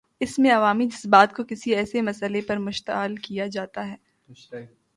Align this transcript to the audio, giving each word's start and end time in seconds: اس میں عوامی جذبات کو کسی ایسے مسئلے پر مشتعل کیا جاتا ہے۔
اس 0.19 0.39
میں 0.39 0.51
عوامی 0.51 0.85
جذبات 0.85 1.35
کو 1.35 1.43
کسی 1.49 1.75
ایسے 1.75 2.01
مسئلے 2.01 2.41
پر 2.41 2.57
مشتعل 2.57 3.15
کیا 3.15 3.47
جاتا 3.47 3.87
ہے۔ 3.87 3.95